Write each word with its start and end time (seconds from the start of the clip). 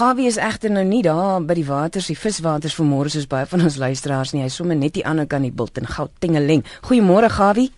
Gawie 0.00 0.30
is 0.30 0.38
egter 0.40 0.70
nou 0.72 0.84
nie 0.88 1.02
daar 1.04 1.42
by 1.44 1.52
die 1.58 1.66
waters, 1.68 2.06
die 2.08 2.16
viswaters 2.16 2.72
vanmôre 2.72 3.10
soos 3.12 3.26
baie 3.28 3.44
van 3.44 3.60
ons 3.66 3.74
luisteraars 3.76 4.30
nie. 4.32 4.40
Hy 4.40 4.48
sommer 4.48 4.78
net 4.78 4.94
die 4.96 5.02
ander 5.04 5.26
kant 5.28 5.44
die 5.44 5.52
bult 5.52 5.76
in 5.76 5.84
Gautengling. 5.84 6.62
Goeiemôre 6.86 7.28
Gawie. 7.28 7.68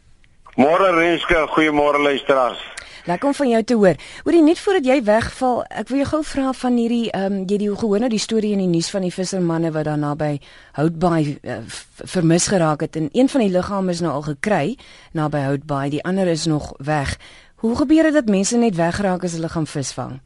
Môre 0.55 0.93
Renske, 0.95 1.41
goeiemôre 1.57 1.99
luisteraars. 1.99 2.63
Lekker 3.11 3.33
om 3.33 3.35
van 3.35 3.51
jou 3.51 3.63
te 3.67 3.81
hoor. 3.81 3.99
Hoorie 4.23 4.45
net 4.47 4.63
voordat 4.63 4.87
jy 4.93 5.01
wegval, 5.11 5.61
ek 5.83 5.91
wil 5.91 6.03
jou 6.05 6.09
gou 6.13 6.23
vra 6.31 6.55
van 6.63 6.79
hierdie 6.85 7.03
ehm 7.11 7.27
um, 7.27 7.45
jy 7.51 7.61
die 7.65 7.75
gehoor 7.83 8.07
nou 8.07 8.15
die 8.15 8.23
storie 8.29 8.55
in 8.55 8.63
die 8.69 8.71
nuus 8.71 8.95
van 8.95 9.03
die 9.03 9.15
vissermanne 9.19 9.75
wat 9.75 9.91
daar 9.91 9.99
naby 9.99 10.37
Houtbaai 10.79 11.23
uh, 11.27 11.61
vermis 12.07 12.47
geraak 12.55 12.87
het 12.87 13.03
en 13.03 13.11
een 13.11 13.35
van 13.35 13.49
die 13.49 13.51
liggame 13.51 13.91
is 13.91 14.07
nou 14.07 14.15
al 14.15 14.29
gekry 14.31 14.77
naby 15.11 15.43
Houtbaai, 15.51 15.89
die 15.99 16.07
ander 16.07 16.31
is 16.31 16.47
nog 16.47 16.71
weg. 16.79 17.19
Hoe 17.67 17.75
gebeur 17.83 18.13
dit 18.13 18.23
dat 18.23 18.31
mense 18.31 18.55
net 18.63 18.79
wegraak 18.79 19.27
as 19.27 19.35
hulle 19.35 19.51
gaan 19.51 19.67
visvang? 19.67 20.21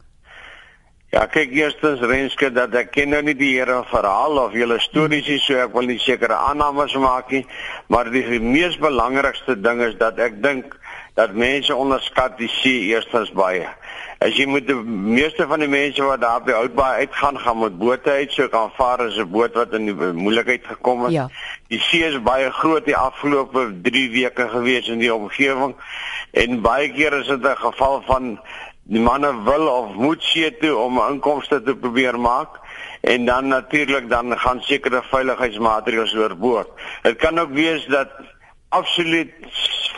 Ja, 1.15 1.23
kyk 1.31 1.53
eerstens 1.55 2.01
Renske 2.03 2.49
dat 2.51 2.75
ek 2.75 2.91
ken 2.97 3.13
nou 3.15 3.21
nie 3.23 3.37
die 3.39 3.53
hele 3.55 3.79
verhaal 3.87 4.41
of 4.43 4.57
julle 4.59 4.81
stories 4.83 5.29
nie, 5.31 5.39
so 5.39 5.55
ek 5.63 5.71
wil 5.77 5.87
nie 5.87 6.01
sekere 6.03 6.35
aannames 6.35 6.97
maak 6.99 7.31
nie, 7.31 7.45
maar 7.87 8.11
die 8.11 8.41
mees 8.43 8.75
belangrikste 8.83 9.55
ding 9.55 9.85
is 9.87 9.95
dat 10.01 10.19
ek 10.19 10.43
dink 10.43 10.75
dat 11.17 11.33
mense 11.33 11.73
onderskat 11.73 12.35
die 12.41 12.51
see 12.51 12.91
eerstens 12.91 13.31
baie. 13.39 13.69
As 14.19 14.35
jy 14.35 14.49
moet 14.51 14.67
die 14.67 14.77
meeste 14.77 15.47
van 15.49 15.63
die 15.63 15.71
mense 15.71 16.03
wat 16.05 16.21
daar 16.25 16.43
by 16.45 16.57
Houtbaai 16.57 17.07
uitgaan 17.07 17.39
gaan 17.39 17.59
met 17.63 17.79
bote 17.79 18.11
uit, 18.11 18.33
so 18.33 18.49
kan 18.53 18.75
vaar 18.77 19.07
as 19.07 19.17
'n 19.17 19.31
boot 19.31 19.55
wat 19.55 19.73
in 19.79 19.87
die 19.87 19.95
moeilikheid 19.95 20.67
gekom 20.67 21.05
het. 21.05 21.13
Ja. 21.13 21.29
Die 21.69 21.81
see 21.81 22.03
is 22.05 22.23
baie 22.23 22.51
groot 22.51 22.85
die 22.85 22.97
afgelope 22.97 23.73
3 23.83 24.11
weke 24.11 24.49
gewees 24.49 24.89
in 24.89 24.99
die 24.99 25.15
omgewing 25.15 25.77
en 26.33 26.61
baie 26.61 26.93
keer 26.93 27.13
is 27.21 27.27
dit 27.27 27.45
'n 27.45 27.57
geval 27.57 28.03
van 28.07 28.41
die 28.87 29.03
manne 29.03 29.33
wil 29.45 29.67
of 29.67 29.95
moet 29.99 30.23
see 30.23 30.51
toe 30.61 30.77
om 30.79 31.01
inkomste 31.09 31.59
te 31.63 31.75
probeer 31.75 32.19
maak 32.21 32.61
en 33.01 33.25
dan 33.27 33.49
natuurlik 33.49 34.09
dan 34.11 34.39
gaan 34.39 34.63
sekere 34.63 35.03
veiligheidsmaatreëls 35.11 36.15
oorboord. 36.15 36.71
Dit 37.03 37.17
kan 37.17 37.39
ook 37.39 37.53
wees 37.55 37.87
dat 37.87 38.09
absoluut 38.69 39.33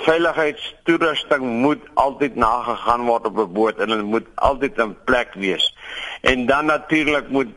veiligheidstoerusting 0.04 1.44
moet 1.44 1.84
altyd 1.94 2.36
nagegaan 2.36 3.04
word 3.06 3.26
op 3.26 3.38
'n 3.38 3.52
boot 3.52 3.78
en 3.78 3.88
dit 3.88 4.02
moet 4.02 4.28
altyd 4.34 4.78
in 4.78 4.96
plek 5.04 5.34
wees. 5.34 5.76
En 6.20 6.46
dan 6.46 6.64
natuurlik 6.64 7.28
moet 7.28 7.52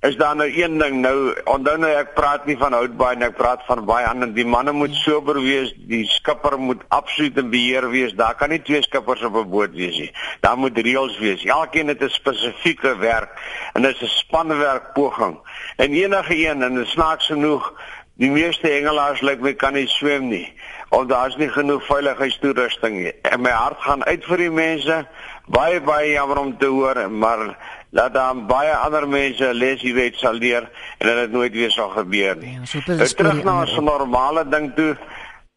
is 0.00 0.16
daar 0.16 0.36
nou 0.36 0.62
een 0.62 0.78
ding 0.78 1.00
nou 1.00 1.34
onthou 1.44 1.74
nou 1.78 1.88
ek 1.90 2.12
praat 2.14 2.44
nie 2.46 2.54
van 2.58 2.72
houtbaai 2.76 3.16
en 3.16 3.24
ek 3.26 3.34
praat 3.34 3.64
van 3.66 3.80
baie 3.86 4.06
ander 4.06 4.30
die 4.30 4.46
manne 4.46 4.70
moet 4.72 4.94
sober 4.94 5.40
wees 5.42 5.72
die 5.90 6.04
skipper 6.06 6.54
moet 6.58 6.84
absoluut 6.94 7.40
in 7.42 7.50
beheer 7.50 7.88
wees 7.90 8.14
daar 8.20 8.36
kan 8.38 8.54
nie 8.54 8.60
twee 8.62 8.82
skippers 8.86 9.24
op 9.26 9.34
'n 9.40 9.50
boot 9.50 9.74
wees 9.74 9.98
nie 9.98 10.12
daar 10.40 10.58
moet 10.58 10.78
reëls 10.78 11.18
wees 11.18 11.44
elkeen 11.44 11.90
het 11.90 12.02
'n 12.02 12.14
spesifieke 12.14 12.96
werk 12.96 13.34
en 13.74 13.82
dit 13.82 13.94
is 13.96 14.02
'n 14.02 14.14
spanwerk 14.22 14.92
poging 14.94 15.36
en 15.76 15.92
enige 15.92 16.36
een 16.46 16.62
en 16.62 16.86
snaaks 16.86 17.26
genoeg 17.26 17.72
die 18.14 18.30
meeste 18.30 18.68
hengelaars 18.68 19.20
lyk 19.20 19.40
my 19.40 19.54
kan 19.54 19.74
nie 19.74 19.86
swem 19.86 20.28
nie 20.28 20.52
of 20.90 21.06
daar's 21.06 21.36
nie 21.36 21.48
genoeg 21.48 21.84
veiligheidstoerusting 21.86 22.94
nie 23.02 23.12
en 23.22 23.40
my 23.40 23.50
hart 23.50 23.80
gaan 23.80 24.04
uit 24.04 24.24
vir 24.24 24.36
die 24.36 24.50
mense 24.50 25.06
baie 25.46 25.80
baie 25.80 26.12
jammer 26.12 26.38
om 26.38 26.58
te 26.58 26.66
hoor 26.66 27.10
maar 27.10 27.56
dat 27.90 28.12
dan 28.14 28.46
baie 28.46 28.74
ander 28.74 29.08
mense 29.08 29.54
les 29.54 29.80
jy 29.82 29.92
weet 29.94 30.16
sal 30.16 30.32
leer 30.32 30.70
en 30.98 31.06
dat 31.06 31.16
dit 31.16 31.30
nooit 31.30 31.52
weer 31.52 31.70
sal 31.70 31.88
gebeur 31.88 32.36
nie. 32.36 32.58
Ja, 32.60 33.08
terug 33.16 33.42
na 33.44 33.64
'n 33.64 33.84
normale 33.84 34.48
ding 34.48 34.74
toe. 34.74 34.96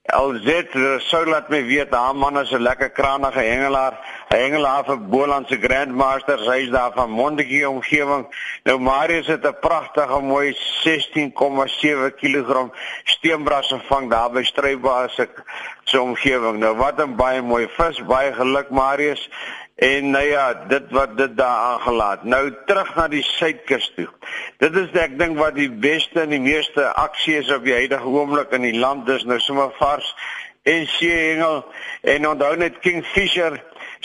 LZ 0.02 0.74
sou 1.06 1.26
laat 1.30 1.50
my 1.54 1.62
weet 1.64 1.94
haar 1.94 2.16
man 2.16 2.40
is 2.40 2.52
'n 2.52 2.62
lekker 2.62 2.90
kranige 2.90 3.40
hengelaar, 3.40 3.94
'n 4.30 4.36
hengelaar 4.36 4.84
vir 4.86 4.98
Boland 4.98 5.48
se 5.48 5.58
Grandmasters, 5.58 6.48
hy's 6.48 6.70
daar 6.70 6.92
van 6.96 7.10
Montetjie 7.10 7.70
omgewing. 7.70 8.26
Nou 8.64 8.80
Marius 8.80 9.28
het 9.28 9.46
'n 9.46 9.60
pragtige 9.60 10.20
mooi 10.22 10.54
16,7 10.84 12.12
kg 12.16 12.70
steenbras 13.04 13.68
gevang 13.68 14.10
daar 14.10 14.32
by 14.32 14.44
Strybaas 14.44 15.20
se 15.84 16.02
omgewing. 16.02 16.58
Nou 16.58 16.76
wat 16.76 16.98
'n 16.98 17.16
baie 17.16 17.42
mooi 17.42 17.68
vis, 17.68 18.04
baie 18.06 18.34
geluk 18.34 18.70
Marius. 18.70 19.30
En 19.82 20.10
nou 20.10 20.26
ja, 20.26 20.54
dit 20.68 20.92
wat 20.94 21.18
dit 21.18 21.38
daar 21.38 21.58
aangelaat. 21.74 22.24
Nou 22.24 22.54
terug 22.66 22.96
na 22.96 23.08
die 23.10 23.24
suidkus 23.26 23.88
toe. 23.96 24.06
Dit 24.62 24.76
is 24.78 24.92
ek 25.02 25.16
dink 25.18 25.40
wat 25.42 25.56
die 25.58 25.72
beste 25.74 26.22
en 26.22 26.30
die 26.30 26.42
meeste 26.44 26.86
aksie 27.02 27.40
is 27.40 27.50
op 27.50 27.66
die 27.66 27.74
huidige 27.74 28.06
oomblik 28.06 28.54
in 28.54 28.68
die 28.68 28.78
land. 28.78 29.08
Dis 29.10 29.26
nou 29.26 29.40
sommer 29.42 29.72
vars 29.80 30.12
en 30.70 30.86
seehengel 30.86 31.64
en 32.14 32.28
onthou 32.30 32.52
net 32.62 32.78
Kingfisher 32.86 33.58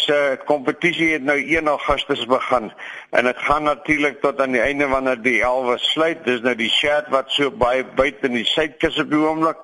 se 0.06 0.38
kompetisie 0.46 1.12
het 1.12 1.24
nou 1.26 1.36
1 1.36 1.68
Augustus 1.68 2.22
begin 2.30 2.70
en 3.10 3.26
dit 3.28 3.38
gaan 3.48 3.66
natuurlik 3.66 4.20
tot 4.22 4.40
aan 4.40 4.54
die 4.54 4.62
einde 4.62 4.86
wanneer 4.88 5.18
die 5.22 5.40
elwe 5.42 5.78
sluit. 5.82 6.24
Dis 6.24 6.40
nou 6.44 6.54
die 6.58 6.70
chat 6.70 7.10
wat 7.14 7.32
so 7.34 7.50
baie 7.50 7.84
buite 7.98 8.28
in 8.28 8.38
die 8.38 8.46
suidkus 8.46 9.00
op 9.02 9.10
die 9.10 9.20
oomblik 9.20 9.62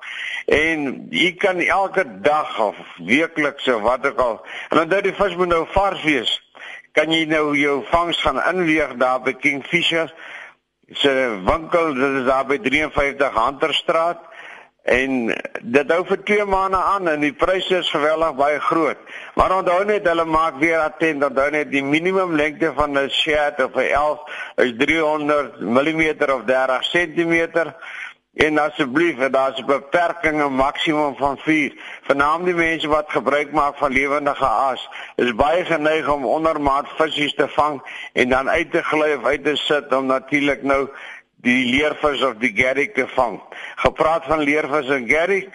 en 0.51 0.85
jy 1.15 1.31
kan 1.39 1.61
elke 1.63 2.05
dag 2.25 2.51
of 2.59 2.79
weekliks 2.97 3.67
of 3.71 3.81
wat 3.87 4.07
ook 4.07 4.19
al 4.19 4.37
en 4.69 4.77
dan 4.81 4.91
dat 4.91 5.07
die 5.07 5.15
vis 5.17 5.37
moet 5.39 5.53
nou 5.53 5.63
vars 5.75 6.03
wees. 6.03 6.35
Kan 6.93 7.11
jy 7.11 7.23
nou 7.25 7.55
jou 7.57 7.79
vangs 7.89 8.19
gaan 8.21 8.41
inweeg 8.51 8.97
daar 9.01 9.23
by 9.23 9.33
Kingfisher 9.33 10.11
se 10.93 11.13
winkel, 11.45 11.93
dit 11.95 12.19
is 12.19 12.27
daar 12.27 12.45
by 12.45 12.59
53 12.61 13.33
Hunterstraat 13.33 14.32
En 14.83 15.31
dit 15.61 15.91
hou 15.91 16.01
vir 16.05 16.23
2 16.27 16.45
maande 16.45 16.77
aan 16.77 17.07
en 17.07 17.21
die 17.23 17.33
pryse 17.33 17.77
is 17.77 17.89
geweldig 17.89 18.33
baie 18.35 18.59
groot. 18.59 18.99
Maar 19.39 19.55
onthou 19.57 19.85
net 19.87 20.07
hulle 20.07 20.25
maak 20.27 20.57
weer 20.59 20.81
attent 20.83 21.23
onthou 21.23 21.49
net 21.55 21.69
die 21.71 21.83
minimum 21.83 22.35
lengte 22.35 22.73
van 22.75 22.99
'n 22.99 23.09
shirt 23.09 23.63
of 23.63 23.75
'n 23.75 23.93
11 23.95 24.19
is 24.55 24.73
300 24.77 25.59
mm 25.59 26.03
of 26.35 26.43
30 26.43 26.81
cm. 26.91 27.71
En 28.33 28.57
asseblief, 28.57 29.17
daar's 29.29 29.59
'n 29.59 29.65
beperking 29.65 30.43
'n 30.43 30.55
maksimum 30.55 31.15
van 31.15 31.37
4. 31.37 31.73
Vernaam 32.01 32.43
die 32.43 32.53
mense 32.53 32.87
wat 32.87 33.11
gebruik 33.11 33.51
maak 33.51 33.77
van 33.77 33.91
lewendige 33.91 34.45
aas, 34.45 34.89
is 35.15 35.35
baie 35.35 35.65
geneig 35.65 36.07
om 36.07 36.25
ondermaat 36.25 36.87
visse 36.97 37.33
te 37.35 37.47
vang 37.47 37.81
en 38.13 38.29
dan 38.29 38.49
uit 38.49 38.71
te 38.71 38.83
gly 38.83 39.13
of 39.13 39.25
uit 39.25 39.43
te 39.43 39.55
sit 39.55 39.93
om 39.93 40.05
natuurlik 40.05 40.63
nou 40.63 40.89
die 41.43 41.65
leervis 41.67 42.23
of 42.23 42.39
die 42.41 42.53
gerrig 42.55 42.93
te 42.95 43.07
vang. 43.15 43.41
Gepraat 43.83 44.27
van 44.31 44.43
leervis 44.47 44.91
en 44.95 45.07
gerrig, 45.07 45.49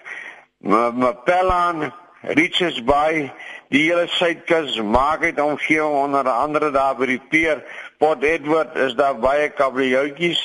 Mapellan, 0.61 1.93
Richards 2.23 2.81
Bay, 2.85 3.29
die 3.71 3.85
hele 3.87 4.09
suidkus 4.11 4.81
maak 4.83 5.23
dit 5.23 5.39
omgewing 5.41 5.95
onder 5.95 6.29
andere 6.29 6.73
daar 6.75 6.97
by 6.99 7.07
die 7.13 7.23
Peer, 7.31 7.63
Port 7.99 8.25
Edward 8.27 8.77
is 8.77 8.97
daar 8.99 9.17
baie 9.23 9.49
kabeljoutjies. 9.55 10.43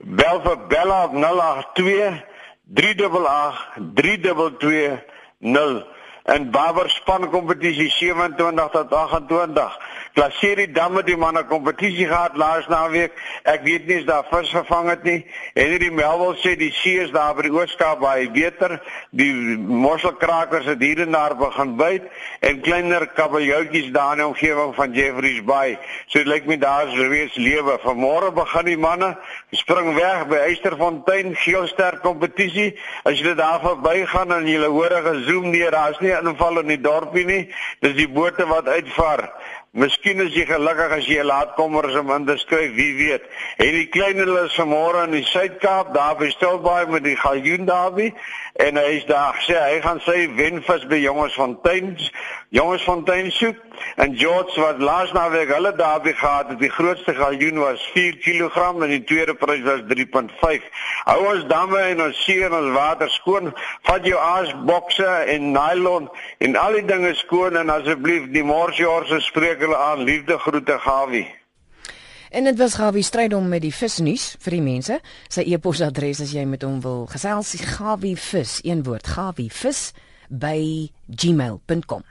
Bel 0.00 0.40
vir 0.40 0.58
Bella 0.68 1.04
op 1.04 1.12
082 1.12 2.24
388 2.64 3.78
3220 3.94 5.86
en 6.24 6.50
Baber 6.50 6.90
span 6.90 7.30
kompetisie 7.30 7.90
27 7.90 8.68
tot 8.70 8.92
28. 8.92 9.78
Klaseer 10.14 10.58
die 10.58 10.72
dam 10.74 10.96
met 10.98 11.06
die 11.06 11.16
manne 11.16 11.44
kompetisie 11.46 12.08
gehad 12.10 12.34
laas 12.40 12.66
naweek. 12.70 13.14
Ek 13.46 13.62
weet 13.62 13.86
nie 13.86 14.00
as 14.00 14.06
daar 14.08 14.26
vis 14.26 14.50
gevang 14.50 14.88
het 14.90 15.04
nie. 15.06 15.20
En 15.54 15.70
hierdie 15.70 15.92
Melville 15.94 16.38
sê 16.42 16.56
die 16.58 16.72
see 16.74 16.98
is 17.04 17.12
daar 17.14 17.36
by 17.38 17.44
die 17.46 17.52
Ooskaap 17.54 18.00
baie 18.02 18.26
beter. 18.34 18.80
Die 19.14 19.30
mosselkrakers 19.56 20.66
het 20.72 20.82
hier 20.82 21.04
en 21.04 21.14
daar 21.14 21.36
begin 21.38 21.76
byt 21.78 22.08
en 22.40 22.62
kleiner 22.66 23.06
kabeljoutjies 23.14 23.92
daar 23.94 24.16
in 24.16 24.24
die 24.24 24.26
omgewing 24.26 24.74
van 24.74 24.98
Jeffreys 24.98 25.44
Bay. 25.46 25.78
So 26.08 26.18
dit 26.18 26.32
lyk 26.32 26.50
my 26.50 26.58
daar's 26.58 26.96
weer 26.96 27.30
lewe. 27.38 27.78
Vanmôre 27.84 28.32
begin 28.34 28.66
die 28.66 28.78
manne 28.80 29.12
spring 29.54 29.94
weg 29.94 30.26
by 30.30 30.42
Eysterfontein 30.48 31.36
geelster 31.38 32.00
kompetisie. 32.02 32.72
As 33.06 33.22
jy 33.22 33.36
daar 33.38 33.62
verbygaan 33.62 34.34
en 34.40 34.50
jy 34.50 34.66
hoor 34.66 34.90
'n 34.90 35.06
gezoom 35.06 35.50
neer, 35.50 35.70
daar's 35.70 36.00
nie 36.00 36.10
inval 36.10 36.60
in 36.60 36.74
die 36.74 36.80
dorpie 36.80 37.24
nie. 37.24 37.48
Dis 37.80 37.94
die 37.94 38.08
bote 38.08 38.46
wat 38.46 38.66
uitvaar. 38.68 39.30
Miskien 39.72 40.18
is 40.18 40.32
jy 40.34 40.42
gelukkig 40.48 40.92
as 40.96 41.06
jy 41.06 41.22
laat 41.22 41.52
kommers 41.54 41.94
om 41.94 42.08
in 42.10 42.24
te 42.26 42.34
skryf, 42.42 42.72
wie 42.74 42.90
weet. 42.96 43.28
En 43.62 43.70
die 43.76 43.86
klein 43.94 44.18
hulle 44.18 44.48
is 44.48 44.56
vanmôre 44.58 45.04
in 45.06 45.14
die 45.14 45.22
Suid-Kaap, 45.30 45.92
daar 45.94 46.16
by 46.18 46.26
Stilbaai 46.34 46.90
met 46.90 47.04
die 47.06 47.14
Galjoen 47.14 47.68
daarby 47.70 48.08
en 48.60 48.76
hy 48.76 48.96
is 48.98 49.06
daar 49.06 49.38
sê 49.46 49.54
hy 49.56 49.78
gaan 49.84 50.00
sy 50.04 50.26
wenvis 50.36 50.88
by 50.90 50.98
Jongersfontein, 51.00 51.94
Jongersfontein 52.50 53.30
soek 53.32 53.60
en 54.02 54.16
George 54.18 54.58
wat 54.60 54.82
laas 54.82 55.12
naweek 55.14 55.52
hulle 55.54 55.70
daarby 55.78 56.12
gehad 56.18 56.50
het, 56.50 56.58
die 56.60 56.72
grootste 56.74 57.14
galjoen 57.16 57.60
was 57.62 57.84
4 57.94 58.18
kg 58.20 58.66
en 58.82 58.90
die 58.90 59.04
tweede 59.06 59.36
prys 59.38 59.62
was 59.64 59.86
3.5. 59.88 60.66
Hou 61.06 61.20
ons 61.30 61.46
damme 61.48 61.78
en 61.92 62.02
ons 62.08 62.24
see 62.26 62.42
en 62.44 62.56
ons 62.58 62.74
water 62.74 63.08
skoon, 63.14 63.52
vat 63.88 64.04
jou 64.06 64.18
aasbokse 64.18 65.08
en 65.36 65.52
nylon 65.54 66.10
en 66.42 66.58
al 66.60 66.80
die 66.80 66.86
dinge 66.90 67.14
skoon 67.22 67.56
en 67.60 67.72
asseblief 67.72 68.28
die 68.34 68.44
morsjaar 68.44 69.06
se 69.08 69.22
spreek 69.24 69.59
hulle 69.60 69.76
aan 69.76 70.04
liefde 70.06 70.38
groete 70.38 70.78
Gawie. 70.78 71.26
En 72.30 72.44
dit 72.46 72.58
was 72.58 72.74
Gawie 72.78 73.02
stryd 73.02 73.34
om 73.34 73.48
met 73.48 73.64
die 73.64 73.74
visnuus 73.74 74.36
vir 74.38 74.58
die 74.58 74.62
mense. 74.62 75.00
Sy 75.28 75.48
e-posadres 75.50 76.22
as 76.22 76.34
jy 76.36 76.44
met 76.46 76.62
hom 76.62 76.78
wil 76.84 77.08
gesels, 77.10 77.56
Gawie 77.74 78.14
vis, 78.16 78.60
een 78.62 78.84
woord, 78.86 79.10
Gawie 79.16 79.50
vis 79.50 79.90
by 80.30 80.90
gmail.com. 81.10 82.06